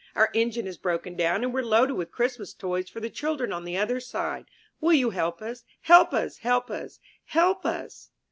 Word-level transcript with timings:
Our 0.15 0.31
engine 0.33 0.65
has 0.65 0.79
broken 0.79 1.15
down, 1.15 1.43
and 1.43 1.53
we're 1.53 1.61
loaded 1.61 1.93
with 1.93 2.09
Christmas 2.11 2.55
toys 2.55 2.89
for 2.89 2.99
the 2.99 3.09
children 3.11 3.53
on 3.53 3.65
the 3.65 3.77
other 3.77 3.99
side. 3.99 4.45
Will 4.79 4.93
you 4.93 5.11
help 5.11 5.43
us, 5.43 5.63
help 5.81 6.11
us, 6.11 6.37
help 6.39 6.71
us, 6.71 6.99
help 7.25 7.67
us?" 7.67 8.09